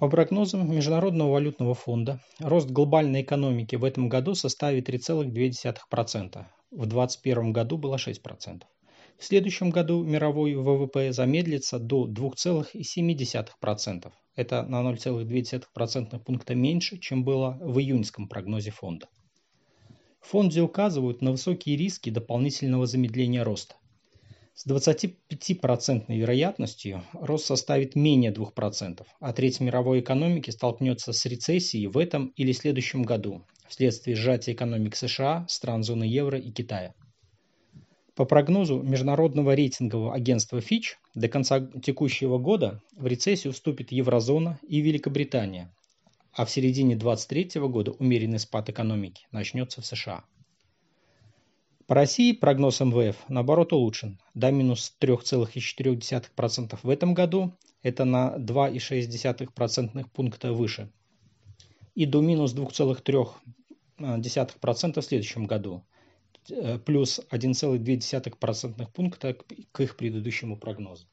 По 0.00 0.08
прогнозам 0.08 0.74
Международного 0.74 1.32
валютного 1.32 1.74
фонда, 1.74 2.22
рост 2.38 2.70
глобальной 2.70 3.20
экономики 3.20 3.76
в 3.76 3.84
этом 3.84 4.08
году 4.08 4.34
составит 4.34 4.88
3,2%. 4.88 6.46
В 6.70 6.86
2021 6.86 7.52
году 7.52 7.76
было 7.76 7.96
6%. 7.96 8.62
В 9.18 9.24
следующем 9.24 9.68
году 9.68 10.02
мировой 10.02 10.54
ВВП 10.54 11.12
замедлится 11.12 11.78
до 11.78 12.08
2,7%. 12.08 14.10
Это 14.36 14.62
на 14.62 14.90
0,2% 14.90 16.24
пункта 16.24 16.54
меньше, 16.54 16.98
чем 16.98 17.22
было 17.22 17.58
в 17.60 17.78
июньском 17.78 18.26
прогнозе 18.26 18.70
фонда. 18.70 19.06
В 20.22 20.28
фонде 20.28 20.62
указывают 20.62 21.20
на 21.20 21.32
высокие 21.32 21.76
риски 21.76 22.08
дополнительного 22.08 22.86
замедления 22.86 23.44
роста. 23.44 23.74
С 24.54 24.66
25% 24.66 26.04
вероятностью 26.08 27.02
рост 27.12 27.46
составит 27.46 27.96
менее 27.96 28.32
2%, 28.32 29.06
а 29.20 29.32
треть 29.32 29.60
мировой 29.60 30.00
экономики 30.00 30.50
столкнется 30.50 31.12
с 31.12 31.24
рецессией 31.24 31.86
в 31.86 31.96
этом 31.96 32.28
или 32.36 32.52
следующем 32.52 33.02
году 33.02 33.44
вследствие 33.70 34.16
сжатия 34.16 34.52
экономик 34.52 34.96
США, 34.96 35.46
стран 35.48 35.82
зоны 35.82 36.04
евро 36.04 36.38
и 36.38 36.50
Китая. 36.50 36.94
По 38.14 38.24
прогнозу 38.26 38.82
международного 38.82 39.54
рейтингового 39.54 40.12
агентства 40.12 40.58
Fitch, 40.58 40.96
до 41.14 41.28
конца 41.28 41.60
текущего 41.60 42.36
года 42.38 42.82
в 42.92 43.06
рецессию 43.06 43.52
вступит 43.52 43.92
еврозона 43.92 44.58
и 44.68 44.80
Великобритания, 44.80 45.72
а 46.32 46.44
в 46.44 46.50
середине 46.50 46.96
2023 46.96 47.60
года 47.68 47.92
умеренный 47.92 48.38
спад 48.38 48.68
экономики 48.68 49.26
начнется 49.30 49.80
в 49.80 49.86
США. 49.86 50.24
По 51.90 51.96
России 51.96 52.30
прогноз 52.30 52.78
МВФ, 52.78 53.16
наоборот, 53.28 53.72
улучшен. 53.72 54.20
До 54.34 54.52
минус 54.52 54.94
3,4% 55.00 56.78
в 56.80 56.88
этом 56.88 57.14
году, 57.14 57.52
это 57.82 58.04
на 58.04 58.36
2,6% 58.36 60.06
пункта 60.12 60.52
выше, 60.52 60.92
и 61.96 62.06
до 62.06 62.20
минус 62.20 62.54
2,3% 62.54 65.00
в 65.00 65.04
следующем 65.04 65.46
году, 65.46 65.84
э, 66.48 66.78
плюс 66.78 67.20
1,2% 67.28 68.92
пункта 68.92 69.36
к 69.72 69.80
их 69.80 69.96
предыдущему 69.96 70.56
прогнозу. 70.56 71.08